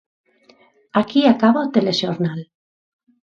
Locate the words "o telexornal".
1.65-2.39